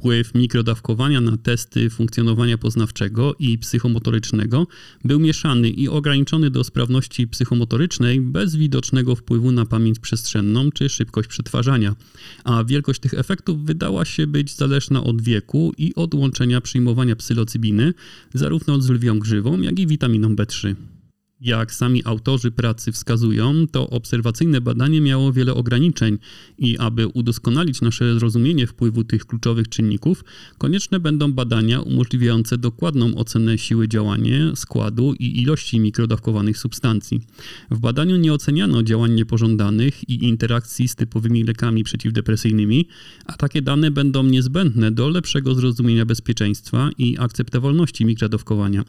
Wpływ 0.00 0.34
mikrodawkowania 0.34 1.20
na 1.20 1.36
testy 1.36 1.90
funkcjonowania 1.90 2.58
poznawczego 2.58 3.34
i 3.38 3.58
psychomotorycznego 3.58 4.66
był 5.04 5.20
mieszany 5.20 5.70
i 5.70 5.88
ograniczony 5.88 6.50
do 6.50 6.64
sprawności 6.64 7.28
psychomotorycznej 7.28 8.20
bez 8.20 8.56
widocznego 8.56 9.16
wpływu 9.16 9.52
na 9.52 9.66
pamięć 9.66 9.98
przestrzenną 9.98 10.70
czy 10.70 10.88
szybkość 10.88 11.28
przetwarzania, 11.28 11.96
a 12.44 12.64
wielkość 12.64 13.00
tych 13.00 13.14
efektów 13.14 13.64
wydała 13.64 14.04
się 14.04 14.26
być 14.26 14.54
zależna 14.54 15.04
od 15.04 15.22
wieku 15.22 15.72
i 15.78 15.94
od 15.94 16.14
łączenia 16.14 16.60
przyjmowania 16.60 17.16
psylocybiny 17.16 17.94
zarówno 18.34 18.80
z 18.80 18.90
lwią 18.90 19.18
grzywą, 19.18 19.60
jak 19.60 19.78
i 19.78 19.86
witaminą 19.86 20.34
B3. 20.34 20.74
Jak 21.40 21.74
sami 21.74 22.02
autorzy 22.04 22.50
pracy 22.50 22.92
wskazują, 22.92 23.66
to 23.72 23.90
obserwacyjne 23.90 24.60
badanie 24.60 25.00
miało 25.00 25.32
wiele 25.32 25.54
ograniczeń 25.54 26.18
i 26.58 26.78
aby 26.78 27.06
udoskonalić 27.06 27.80
nasze 27.80 28.14
zrozumienie 28.18 28.66
wpływu 28.66 29.04
tych 29.04 29.26
kluczowych 29.26 29.68
czynników, 29.68 30.24
konieczne 30.58 31.00
będą 31.00 31.32
badania 31.32 31.80
umożliwiające 31.80 32.58
dokładną 32.58 33.14
ocenę 33.14 33.58
siły 33.58 33.88
działania, 33.88 34.56
składu 34.56 35.14
i 35.18 35.42
ilości 35.42 35.80
mikrodawkowanych 35.80 36.58
substancji. 36.58 37.20
W 37.70 37.78
badaniu 37.78 38.16
nie 38.16 38.32
oceniano 38.32 38.82
działań 38.82 39.14
niepożądanych 39.14 40.08
i 40.08 40.24
interakcji 40.24 40.88
z 40.88 40.94
typowymi 40.94 41.44
lekami 41.44 41.84
przeciwdepresyjnymi, 41.84 42.88
a 43.26 43.32
takie 43.32 43.62
dane 43.62 43.90
będą 43.90 44.22
niezbędne 44.22 44.90
do 44.90 45.08
lepszego 45.08 45.54
zrozumienia 45.54 46.06
bezpieczeństwa 46.06 46.90
i 46.98 47.18
akceptowalności 47.18 48.04
mikrodawkowania. 48.04 48.84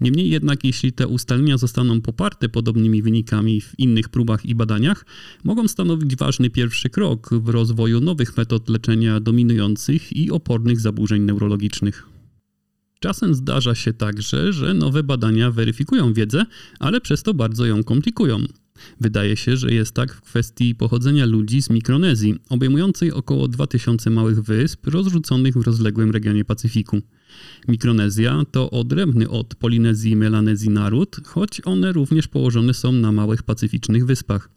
Niemniej 0.00 0.30
jednak, 0.30 0.64
jeśli 0.64 0.92
te 0.92 1.06
ustalenia 1.06 1.58
zostaną 1.58 1.87
zostaną 1.88 2.00
poparte 2.00 2.48
podobnymi 2.48 3.02
wynikami 3.02 3.60
w 3.60 3.78
innych 3.78 4.08
próbach 4.08 4.46
i 4.46 4.54
badaniach, 4.54 5.06
mogą 5.44 5.68
stanowić 5.68 6.16
ważny 6.16 6.50
pierwszy 6.50 6.90
krok 6.90 7.30
w 7.32 7.48
rozwoju 7.48 8.00
nowych 8.00 8.36
metod 8.36 8.68
leczenia 8.68 9.20
dominujących 9.20 10.12
i 10.12 10.30
opornych 10.30 10.80
zaburzeń 10.80 11.22
neurologicznych. 11.22 12.06
Czasem 13.00 13.34
zdarza 13.34 13.74
się 13.74 13.92
także, 13.92 14.52
że 14.52 14.74
nowe 14.74 15.02
badania 15.02 15.50
weryfikują 15.50 16.12
wiedzę, 16.12 16.44
ale 16.78 17.00
przez 17.00 17.22
to 17.22 17.34
bardzo 17.34 17.66
ją 17.66 17.84
komplikują. 17.84 18.38
Wydaje 19.00 19.36
się, 19.36 19.56
że 19.56 19.74
jest 19.74 19.94
tak 19.94 20.14
w 20.14 20.20
kwestii 20.20 20.74
pochodzenia 20.74 21.26
ludzi 21.26 21.62
z 21.62 21.70
Mikronezji, 21.70 22.34
obejmującej 22.48 23.12
około 23.12 23.48
2000 23.48 24.10
małych 24.10 24.42
wysp 24.42 24.86
rozrzuconych 24.86 25.54
w 25.54 25.62
rozległym 25.62 26.10
regionie 26.10 26.44
Pacyfiku. 26.44 27.00
Mikronezja 27.68 28.42
to 28.50 28.70
odrębny 28.70 29.28
od 29.30 29.54
Polinezji 29.54 30.12
i 30.12 30.16
Melanezji 30.16 30.70
naród, 30.70 31.16
choć 31.24 31.60
one 31.64 31.92
również 31.92 32.28
położone 32.28 32.74
są 32.74 32.92
na 32.92 33.12
małych 33.12 33.42
pacyficznych 33.42 34.06
wyspach. 34.06 34.50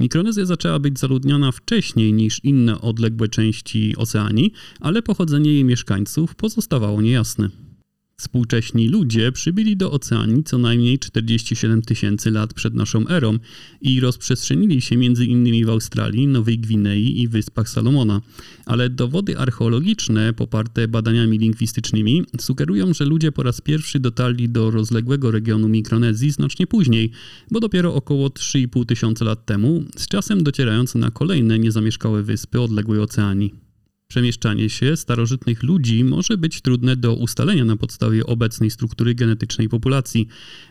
Mikronezja 0.00 0.46
zaczęła 0.46 0.78
być 0.78 0.98
zaludniona 0.98 1.52
wcześniej 1.52 2.12
niż 2.12 2.44
inne 2.44 2.80
odległe 2.80 3.28
części 3.28 3.96
Oceanii, 3.96 4.52
ale 4.80 5.02
pochodzenie 5.02 5.52
jej 5.52 5.64
mieszkańców 5.64 6.34
pozostawało 6.34 7.02
niejasne. 7.02 7.63
Współcześni 8.16 8.88
ludzie 8.88 9.32
przybyli 9.32 9.76
do 9.76 9.92
Oceanii 9.92 10.44
co 10.44 10.58
najmniej 10.58 10.98
47 10.98 11.82
tysięcy 11.82 12.30
lat 12.30 12.54
przed 12.54 12.74
naszą 12.74 13.08
erą 13.08 13.38
i 13.80 14.00
rozprzestrzenili 14.00 14.80
się 14.80 15.04
innymi 15.04 15.64
w 15.64 15.68
Australii, 15.68 16.26
Nowej 16.26 16.58
Gwinei 16.58 17.22
i 17.22 17.28
Wyspach 17.28 17.68
Salomona. 17.68 18.20
Ale 18.66 18.90
dowody 18.90 19.38
archeologiczne 19.38 20.32
poparte 20.32 20.88
badaniami 20.88 21.38
lingwistycznymi 21.38 22.24
sugerują, 22.40 22.94
że 22.94 23.04
ludzie 23.04 23.32
po 23.32 23.42
raz 23.42 23.60
pierwszy 23.60 24.00
dotarli 24.00 24.48
do 24.48 24.70
rozległego 24.70 25.30
regionu 25.30 25.68
Mikronezji 25.68 26.30
znacznie 26.30 26.66
później, 26.66 27.10
bo 27.50 27.60
dopiero 27.60 27.94
około 27.94 28.28
3,5 28.28 28.86
tysiąca 28.86 29.24
lat 29.24 29.46
temu, 29.46 29.84
z 29.96 30.08
czasem 30.08 30.42
docierając 30.42 30.94
na 30.94 31.10
kolejne 31.10 31.58
niezamieszkałe 31.58 32.22
wyspy 32.22 32.60
odległej 32.60 33.00
Oceanii. 33.00 33.63
Przemieszczanie 34.08 34.70
się 34.70 34.96
starożytnych 34.96 35.62
ludzi 35.62 36.04
może 36.04 36.36
być 36.36 36.60
trudne 36.60 36.96
do 36.96 37.14
ustalenia 37.14 37.64
na 37.64 37.76
podstawie 37.76 38.26
obecnej 38.26 38.70
struktury 38.70 39.14
genetycznej 39.14 39.68
populacji. 39.68 40.28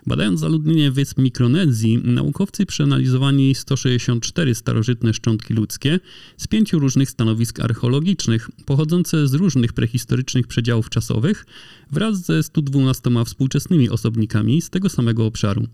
Badając 0.07 0.39
zaludnienie 0.39 0.91
wysp 0.91 1.17
Mikronezji, 1.17 1.97
naukowcy 1.97 2.65
przeanalizowali 2.65 3.55
164 3.55 4.55
starożytne 4.55 5.13
szczątki 5.13 5.53
ludzkie 5.53 5.99
z 6.37 6.47
pięciu 6.47 6.79
różnych 6.79 7.09
stanowisk 7.09 7.59
archeologicznych, 7.59 8.49
pochodzące 8.65 9.27
z 9.27 9.33
różnych 9.33 9.73
prehistorycznych 9.73 10.47
przedziałów 10.47 10.89
czasowych, 10.89 11.45
wraz 11.91 12.25
ze 12.25 12.43
112 12.43 13.09
współczesnymi 13.25 13.89
osobnikami 13.89 14.61
z 14.61 14.69
tego 14.69 14.89
samego 14.89 15.25
obszaru. 15.25 15.67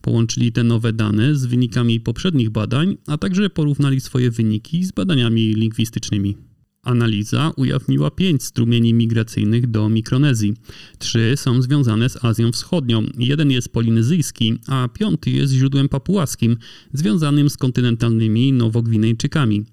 Połączyli 0.00 0.52
te 0.52 0.64
nowe 0.64 0.92
dane 0.92 1.34
z 1.34 1.46
wynikami 1.46 2.00
poprzednich 2.00 2.50
badań, 2.50 2.96
a 3.06 3.18
także 3.18 3.50
porównali 3.50 4.00
swoje 4.00 4.30
wyniki 4.30 4.84
z 4.84 4.92
badaniami 4.92 5.54
lingwistycznymi. 5.54 6.53
Analiza 6.84 7.52
ujawniła 7.56 8.10
pięć 8.10 8.42
strumieni 8.42 8.94
migracyjnych 8.94 9.66
do 9.70 9.88
Mikronezji. 9.88 10.54
Trzy 10.98 11.32
są 11.36 11.62
związane 11.62 12.08
z 12.08 12.24
Azją 12.24 12.52
Wschodnią, 12.52 13.06
jeden 13.18 13.50
jest 13.50 13.68
polinezyjski, 13.68 14.58
a 14.66 14.88
piąty 14.88 15.30
jest 15.30 15.52
źródłem 15.52 15.88
papułaskim, 15.88 16.56
związanym 16.92 17.50
z 17.50 17.56
kontynentalnymi 17.56 18.52
Nowogwinejczykami. 18.52 19.64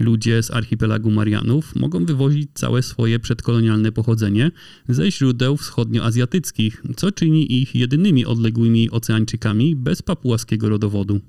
Ludzie 0.00 0.42
z 0.42 0.50
archipelagu 0.50 1.10
Marianów 1.10 1.76
mogą 1.76 2.04
wywozić 2.04 2.50
całe 2.54 2.82
swoje 2.82 3.18
przedkolonialne 3.18 3.92
pochodzenie 3.92 4.50
ze 4.88 5.10
źródeł 5.10 5.56
wschodnioazjatyckich, 5.56 6.82
co 6.96 7.12
czyni 7.12 7.60
ich 7.62 7.74
jedynymi 7.74 8.26
odległymi 8.26 8.90
oceańczykami 8.90 9.76
bez 9.76 10.02
papułaskiego 10.02 10.68
rodowodu 10.68 11.20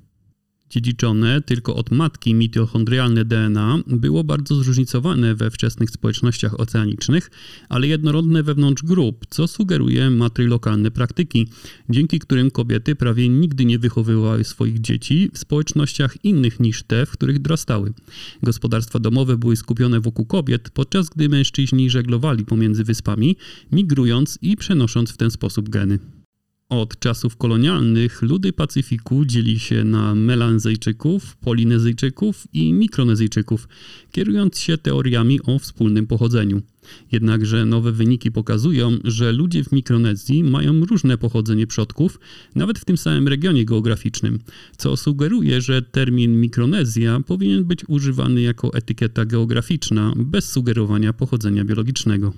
dziedziczone 0.69 1.41
tylko 1.41 1.75
od 1.75 1.91
matki 1.91 2.33
mitochondrialne 2.33 3.25
DNA 3.25 3.79
było 3.87 4.23
bardzo 4.23 4.55
zróżnicowane 4.55 5.35
we 5.35 5.51
wczesnych 5.51 5.89
społecznościach 5.89 6.59
oceanicznych, 6.59 7.31
ale 7.69 7.87
jednorodne 7.87 8.43
wewnątrz 8.43 8.83
grup, 8.83 9.25
co 9.29 9.47
sugeruje 9.47 10.09
matrylokalne 10.09 10.91
praktyki, 10.91 11.47
dzięki 11.89 12.19
którym 12.19 12.51
kobiety 12.51 12.95
prawie 12.95 13.29
nigdy 13.29 13.65
nie 13.65 13.79
wychowywały 13.79 14.43
swoich 14.43 14.81
dzieci 14.81 15.29
w 15.33 15.37
społecznościach 15.37 16.25
innych 16.25 16.59
niż 16.59 16.83
te, 16.83 17.05
w 17.05 17.11
których 17.11 17.39
dorastały. 17.39 17.93
Gospodarstwa 18.43 18.99
domowe 18.99 19.37
były 19.37 19.55
skupione 19.55 19.99
wokół 19.99 20.25
kobiet, 20.25 20.69
podczas 20.69 21.09
gdy 21.09 21.29
mężczyźni 21.29 21.89
żeglowali 21.89 22.45
pomiędzy 22.45 22.83
wyspami, 22.83 23.35
migrując 23.71 24.39
i 24.41 24.57
przenosząc 24.57 25.11
w 25.11 25.17
ten 25.17 25.31
sposób 25.31 25.69
geny. 25.69 26.16
Od 26.69 26.99
czasów 26.99 27.37
kolonialnych 27.37 28.21
ludy 28.21 28.53
Pacyfiku 28.53 29.25
dzieli 29.25 29.59
się 29.59 29.83
na 29.83 30.15
Melanzyjczyków, 30.15 31.37
Polinezyjczyków 31.37 32.47
i 32.53 32.73
Mikronezyjczyków, 32.73 33.67
kierując 34.11 34.59
się 34.59 34.77
teoriami 34.77 35.39
o 35.41 35.59
wspólnym 35.59 36.07
pochodzeniu. 36.07 36.61
Jednakże 37.11 37.65
nowe 37.65 37.91
wyniki 37.91 38.31
pokazują, 38.31 38.97
że 39.03 39.31
ludzie 39.31 39.63
w 39.63 39.71
Mikronezji 39.71 40.43
mają 40.43 40.85
różne 40.85 41.17
pochodzenie 41.17 41.67
przodków, 41.67 42.19
nawet 42.55 42.79
w 42.79 42.85
tym 42.85 42.97
samym 42.97 43.27
regionie 43.27 43.65
geograficznym, 43.65 44.39
co 44.77 44.97
sugeruje, 44.97 45.61
że 45.61 45.81
termin 45.81 46.41
Mikronezja 46.41 47.19
powinien 47.19 47.63
być 47.63 47.89
używany 47.89 48.41
jako 48.41 48.73
etykieta 48.73 49.25
geograficzna, 49.25 50.13
bez 50.15 50.51
sugerowania 50.51 51.13
pochodzenia 51.13 51.65
biologicznego. 51.65 52.33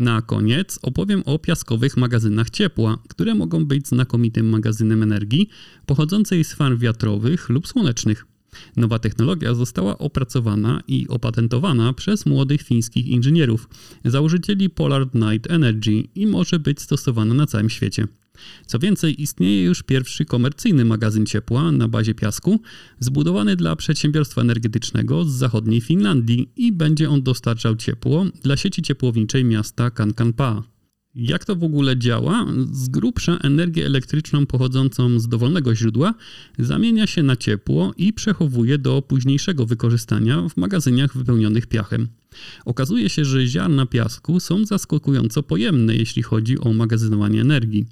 Na 0.00 0.22
koniec 0.22 0.78
opowiem 0.82 1.22
o 1.26 1.38
piaskowych 1.38 1.96
magazynach 1.96 2.50
ciepła, 2.50 2.98
które 3.08 3.34
mogą 3.34 3.64
być 3.64 3.88
znakomitym 3.88 4.48
magazynem 4.48 5.02
energii 5.02 5.48
pochodzącej 5.86 6.44
z 6.44 6.54
farm 6.54 6.78
wiatrowych 6.78 7.48
lub 7.48 7.68
słonecznych. 7.68 8.26
Nowa 8.76 8.98
technologia 8.98 9.54
została 9.54 9.98
opracowana 9.98 10.82
i 10.88 11.08
opatentowana 11.08 11.92
przez 11.92 12.26
młodych 12.26 12.62
fińskich 12.62 13.06
inżynierów, 13.06 13.68
założycieli 14.04 14.70
Polar 14.70 15.06
Night 15.14 15.50
Energy 15.50 16.08
i 16.14 16.26
może 16.26 16.58
być 16.58 16.80
stosowana 16.80 17.34
na 17.34 17.46
całym 17.46 17.70
świecie. 17.70 18.06
Co 18.66 18.78
więcej, 18.78 19.22
istnieje 19.22 19.64
już 19.64 19.82
pierwszy 19.82 20.24
komercyjny 20.24 20.84
magazyn 20.84 21.26
ciepła 21.26 21.72
na 21.72 21.88
bazie 21.88 22.14
piasku, 22.14 22.60
zbudowany 23.00 23.56
dla 23.56 23.76
przedsiębiorstwa 23.76 24.40
energetycznego 24.40 25.24
z 25.24 25.32
zachodniej 25.32 25.80
Finlandii 25.80 26.50
i 26.56 26.72
będzie 26.72 27.10
on 27.10 27.22
dostarczał 27.22 27.76
ciepło 27.76 28.26
dla 28.42 28.56
sieci 28.56 28.82
ciepłowniczej 28.82 29.44
miasta 29.44 29.90
Kankanpaa. 29.90 30.79
Jak 31.14 31.44
to 31.44 31.56
w 31.56 31.64
ogóle 31.64 31.98
działa? 31.98 32.46
Z 32.72 32.88
grubsza 32.88 33.36
energię 33.36 33.86
elektryczną 33.86 34.46
pochodzącą 34.46 35.20
z 35.20 35.28
dowolnego 35.28 35.74
źródła 35.74 36.14
zamienia 36.58 37.06
się 37.06 37.22
na 37.22 37.36
ciepło 37.36 37.92
i 37.96 38.12
przechowuje 38.12 38.78
do 38.78 39.02
późniejszego 39.02 39.66
wykorzystania 39.66 40.48
w 40.48 40.56
magazyniach 40.56 41.16
wypełnionych 41.16 41.66
piachem. 41.66 42.08
Okazuje 42.64 43.08
się, 43.08 43.24
że 43.24 43.46
ziarna 43.46 43.86
piasku 43.86 44.40
są 44.40 44.64
zaskakująco 44.64 45.42
pojemne, 45.42 45.96
jeśli 45.96 46.22
chodzi 46.22 46.58
o 46.58 46.72
magazynowanie 46.72 47.40
energii. 47.40 47.86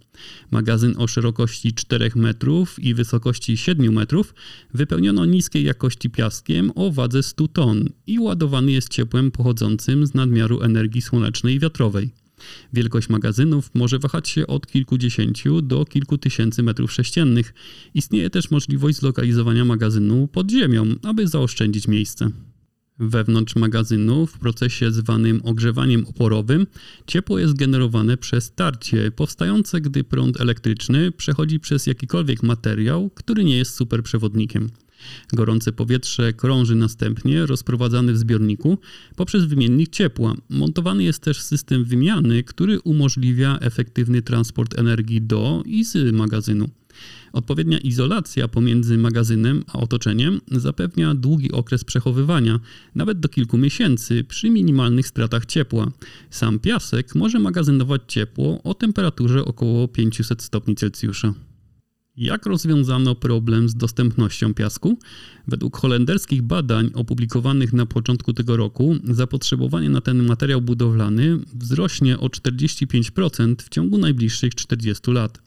Magazyn 0.51 0.95
o 0.99 1.07
szerokości 1.07 1.73
4 1.73 2.11
metrów 2.15 2.85
i 2.85 2.95
wysokości 2.95 3.57
7 3.57 3.93
metrów 3.93 4.35
wypełniono 4.75 5.25
niskiej 5.25 5.65
jakości 5.65 6.11
piaskiem 6.11 6.73
o 6.75 6.91
wadze 6.93 7.23
100 7.23 7.49
ton 7.49 7.89
i 8.07 8.19
ładowany 8.19 8.73
jest 8.73 8.89
ciepłem 8.89 9.31
pochodzącym 9.31 10.07
z 10.07 10.15
nadmiaru 10.15 10.61
energii 10.63 11.03
słonecznej 11.03 11.55
i 11.55 11.61
wiatrowej. 11.61 12.28
Wielkość 12.73 13.09
magazynów 13.09 13.71
może 13.75 13.99
wahać 13.99 14.29
się 14.29 14.47
od 14.47 14.67
kilkudziesięciu 14.67 15.63
do 15.63 15.85
kilku 15.85 16.19
tysięcy 16.19 16.63
metrów 16.63 16.93
sześciennych. 16.93 17.55
Istnieje 17.95 18.31
też 18.31 18.51
możliwość 18.51 18.99
zlokalizowania 18.99 19.65
magazynu 19.65 20.29
pod 20.29 20.51
ziemią, 20.51 20.87
aby 21.03 21.29
zaoszczędzić 21.29 21.89
miejsce. 21.89 22.31
Wewnątrz 23.01 23.57
magazynu, 23.57 24.27
w 24.27 24.39
procesie 24.39 24.91
zwanym 24.91 25.41
ogrzewaniem 25.45 26.07
oporowym, 26.07 26.67
ciepło 27.07 27.39
jest 27.39 27.55
generowane 27.55 28.17
przez 28.17 28.55
tarcie 28.55 29.11
powstające, 29.11 29.81
gdy 29.81 30.05
prąd 30.05 30.41
elektryczny 30.41 31.13
przechodzi 31.13 31.61
przez 31.61 31.87
jakikolwiek 31.87 32.43
materiał, 32.43 33.11
który 33.11 33.45
nie 33.45 33.57
jest 33.57 33.75
superprzewodnikiem. 33.75 34.71
Gorące 35.33 35.73
powietrze 35.73 36.33
krąży 36.33 36.75
następnie, 36.75 37.47
rozprowadzany 37.47 38.13
w 38.13 38.19
zbiorniku, 38.19 38.79
poprzez 39.17 39.45
wymiennik 39.45 39.91
ciepła. 39.91 40.35
Montowany 40.49 41.05
jest 41.05 41.23
też 41.23 41.43
system 41.43 41.85
wymiany, 41.85 42.43
który 42.43 42.81
umożliwia 42.81 43.59
efektywny 43.61 44.23
transport 44.23 44.79
energii 44.79 45.23
do 45.23 45.63
i 45.67 45.85
z 45.85 46.15
magazynu. 46.15 46.69
Odpowiednia 47.33 47.79
izolacja 47.79 48.49
pomiędzy 48.49 48.99
magazynem 48.99 49.65
a 49.73 49.79
otoczeniem 49.79 50.41
zapewnia 50.53 51.15
długi 51.15 51.53
okres 51.53 51.85
przechowywania, 51.85 52.61
nawet 52.95 53.21
do 53.21 53.29
kilku 53.29 53.59
miesięcy, 53.59 54.25
przy 54.25 54.51
minimalnych 54.51 55.07
stratach 55.07 55.47
ciepła. 55.47 55.91
Sam 56.31 56.59
piasek 56.59 57.15
może 57.15 57.39
magazynować 57.39 58.03
ciepło 58.09 58.63
o 58.63 58.75
temperaturze 58.75 59.45
około 59.45 59.89
500 59.89 60.43
stopni 60.43 60.77
Celsjusza. 60.77 61.35
Jak 62.19 62.47
rozwiązano 62.47 63.15
problem 63.15 63.69
z 63.69 63.75
dostępnością 63.75 64.55
piasku? 64.55 64.99
Według 65.49 65.77
holenderskich 65.77 66.43
badań 66.43 66.91
opublikowanych 66.95 67.73
na 67.73 67.87
początku 67.87 68.33
tego 68.33 68.57
roku, 68.57 68.97
zapotrzebowanie 69.05 69.91
na 69.91 70.01
ten 70.01 70.27
materiał 70.27 70.61
budowlany 70.61 71.39
wzrośnie 71.55 72.19
o 72.19 72.27
45% 72.27 73.55
w 73.63 73.69
ciągu 73.69 73.99
najbliższych 73.99 74.55
40 74.55 75.11
lat. 75.11 75.43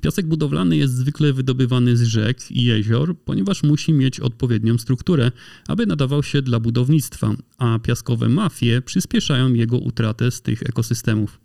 Piasek 0.00 0.26
budowlany 0.26 0.76
jest 0.76 0.94
zwykle 0.94 1.32
wydobywany 1.32 1.96
z 1.96 2.02
rzek 2.02 2.50
i 2.50 2.64
jezior, 2.64 3.16
ponieważ 3.24 3.62
musi 3.62 3.92
mieć 3.92 4.20
odpowiednią 4.20 4.78
strukturę, 4.78 5.32
aby 5.68 5.86
nadawał 5.86 6.22
się 6.22 6.42
dla 6.42 6.60
budownictwa, 6.60 7.34
a 7.58 7.78
piaskowe 7.78 8.28
mafie 8.28 8.82
przyspieszają 8.82 9.54
jego 9.54 9.78
utratę 9.78 10.30
z 10.30 10.42
tych 10.42 10.62
ekosystemów. 10.62 11.44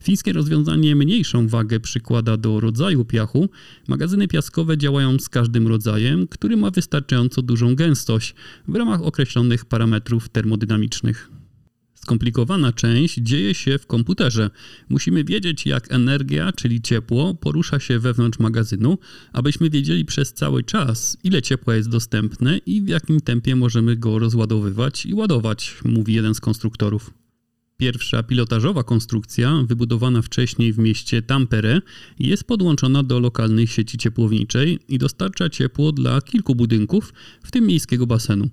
Fińskie 0.00 0.32
rozwiązanie 0.32 0.96
mniejszą 0.96 1.48
wagę 1.48 1.80
przykłada 1.80 2.36
do 2.36 2.60
rodzaju 2.60 3.04
piachu. 3.04 3.48
Magazyny 3.88 4.28
piaskowe 4.28 4.78
działają 4.78 5.18
z 5.18 5.28
każdym 5.28 5.68
rodzajem, 5.68 6.28
który 6.28 6.56
ma 6.56 6.70
wystarczająco 6.70 7.42
dużą 7.42 7.74
gęstość 7.74 8.34
w 8.68 8.74
ramach 8.74 9.02
określonych 9.02 9.64
parametrów 9.64 10.28
termodynamicznych. 10.28 11.30
Skomplikowana 12.04 12.72
część 12.72 13.16
dzieje 13.16 13.54
się 13.54 13.78
w 13.78 13.86
komputerze. 13.86 14.50
Musimy 14.88 15.24
wiedzieć, 15.24 15.66
jak 15.66 15.92
energia, 15.92 16.52
czyli 16.52 16.80
ciepło, 16.80 17.34
porusza 17.34 17.80
się 17.80 17.98
wewnątrz 17.98 18.38
magazynu, 18.38 18.98
abyśmy 19.32 19.70
wiedzieli 19.70 20.04
przez 20.04 20.34
cały 20.34 20.62
czas, 20.62 21.16
ile 21.24 21.42
ciepła 21.42 21.74
jest 21.74 21.88
dostępne 21.88 22.58
i 22.58 22.82
w 22.82 22.88
jakim 22.88 23.20
tempie 23.20 23.56
możemy 23.56 23.96
go 23.96 24.18
rozładowywać 24.18 25.06
i 25.06 25.14
ładować, 25.14 25.76
mówi 25.84 26.14
jeden 26.14 26.34
z 26.34 26.40
konstruktorów. 26.40 27.21
Pierwsza 27.82 28.22
pilotażowa 28.22 28.82
konstrukcja, 28.82 29.64
wybudowana 29.66 30.22
wcześniej 30.22 30.72
w 30.72 30.78
mieście 30.78 31.22
Tampere, 31.22 31.80
jest 32.18 32.44
podłączona 32.44 33.02
do 33.02 33.20
lokalnej 33.20 33.66
sieci 33.66 33.98
ciepłowniczej 33.98 34.78
i 34.88 34.98
dostarcza 34.98 35.50
ciepło 35.50 35.92
dla 35.92 36.20
kilku 36.20 36.54
budynków, 36.54 37.12
w 37.42 37.50
tym 37.50 37.66
miejskiego 37.66 38.06
basenu. 38.06 38.48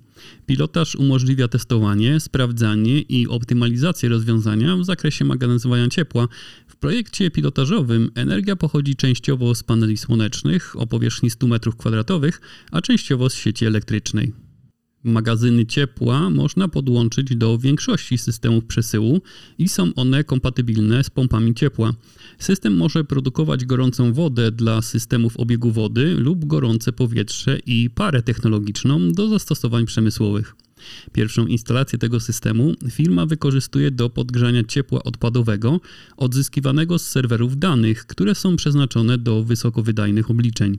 Pilotaż 0.46 0.94
umożliwia 0.94 1.48
testowanie, 1.48 2.20
sprawdzanie 2.20 3.00
i 3.00 3.28
optymalizację 3.28 4.08
rozwiązania 4.08 4.76
w 4.76 4.84
zakresie 4.84 5.24
magazynowania 5.24 5.88
ciepła. 5.88 6.28
W 6.66 6.76
projekcie 6.76 7.30
pilotażowym 7.30 8.10
energia 8.14 8.56
pochodzi 8.56 8.96
częściowo 8.96 9.54
z 9.54 9.62
paneli 9.62 9.96
słonecznych 9.96 10.80
o 10.80 10.86
powierzchni 10.86 11.30
100 11.30 11.46
m2, 11.46 12.32
a 12.70 12.80
częściowo 12.80 13.30
z 13.30 13.34
sieci 13.34 13.66
elektrycznej. 13.66 14.49
Magazyny 15.04 15.66
ciepła 15.66 16.30
można 16.30 16.68
podłączyć 16.68 17.36
do 17.36 17.58
większości 17.58 18.18
systemów 18.18 18.64
przesyłu 18.64 19.20
i 19.58 19.68
są 19.68 19.94
one 19.94 20.24
kompatybilne 20.24 21.04
z 21.04 21.10
pompami 21.10 21.54
ciepła. 21.54 21.92
System 22.38 22.76
może 22.76 23.04
produkować 23.04 23.64
gorącą 23.64 24.12
wodę 24.12 24.50
dla 24.50 24.82
systemów 24.82 25.36
obiegu 25.36 25.70
wody 25.70 26.14
lub 26.14 26.44
gorące 26.44 26.92
powietrze 26.92 27.58
i 27.66 27.90
parę 27.90 28.22
technologiczną 28.22 29.12
do 29.12 29.28
zastosowań 29.28 29.86
przemysłowych. 29.86 30.54
Pierwszą 31.12 31.46
instalację 31.46 31.98
tego 31.98 32.20
systemu 32.20 32.74
firma 32.90 33.26
wykorzystuje 33.26 33.90
do 33.90 34.10
podgrzania 34.10 34.64
ciepła 34.64 35.02
odpadowego 35.02 35.80
odzyskiwanego 36.16 36.98
z 36.98 37.06
serwerów 37.06 37.58
danych, 37.58 38.06
które 38.06 38.34
są 38.34 38.56
przeznaczone 38.56 39.18
do 39.18 39.44
wysokowydajnych 39.44 40.30
obliczeń. 40.30 40.78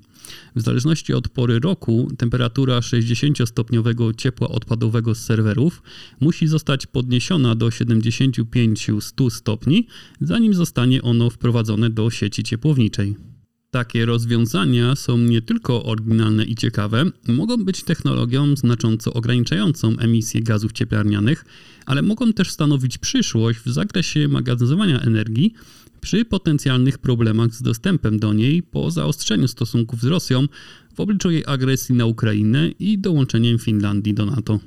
W 0.56 0.62
zależności 0.62 1.14
od 1.14 1.30
pory 1.30 1.60
roku 1.60 2.12
temperatura 2.18 2.80
60-stopniowego 2.80 4.16
ciepła 4.16 4.50
odpadowego 4.50 5.16
z 5.16 5.20
serwerów 5.20 5.82
musi 6.20 6.48
zostać 6.48 6.86
podniesiona 6.88 7.56
do 7.56 7.70
75-100 7.70 9.30
stopni, 9.30 9.88
zanim 10.22 10.54
zostanie 10.54 11.02
ono 11.02 11.30
wprowadzone 11.30 11.90
do 11.90 12.10
sieci 12.10 12.44
ciepłowniczej. 12.44 13.31
Takie 13.72 14.06
rozwiązania 14.06 14.96
są 14.96 15.18
nie 15.18 15.42
tylko 15.42 15.84
oryginalne 15.84 16.44
i 16.44 16.56
ciekawe, 16.56 17.06
mogą 17.28 17.58
być 17.58 17.84
technologią 17.84 18.56
znacząco 18.56 19.14
ograniczającą 19.14 19.98
emisję 19.98 20.42
gazów 20.42 20.72
cieplarnianych, 20.72 21.46
ale 21.86 22.02
mogą 22.02 22.34
też 22.34 22.52
stanowić 22.52 22.98
przyszłość 22.98 23.60
w 23.60 23.72
zakresie 23.72 24.28
magazynowania 24.28 25.02
energii 25.02 25.54
przy 26.02 26.26
potencjalnych 26.26 26.98
problemach 26.98 27.54
z 27.54 27.62
dostępem 27.62 28.20
do 28.20 28.34
niej 28.34 28.64
po 28.64 28.92
zaostrzeniu 28.92 29.48
stosunków 29.48 30.02
z 30.02 30.06
Rosją 30.06 30.48
w 30.96 31.00
obliczu 31.00 31.32
jej 31.32 31.44
agresji 31.48 31.96
na 31.96 32.06
Ukrainę 32.06 32.70
i 32.70 33.00
dołączeniem 33.00 33.60
Finlandii 33.60 34.14
do 34.14 34.26
NATO. 34.26 34.60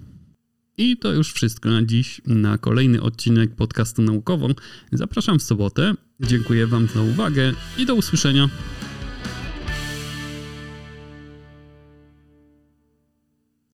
I 0.78 0.96
to 0.96 1.12
już 1.12 1.32
wszystko 1.32 1.68
na 1.70 1.82
dziś. 1.82 2.20
Na 2.26 2.58
kolejny 2.58 3.02
odcinek 3.02 3.54
podcastu 3.54 4.02
naukowo 4.02 4.48
zapraszam 4.92 5.38
w 5.38 5.42
sobotę. 5.42 5.94
Dziękuję 6.20 6.66
Wam 6.66 6.88
za 6.94 7.02
uwagę 7.02 7.52
i 7.78 7.86
do 7.86 7.94
usłyszenia. 7.94 8.48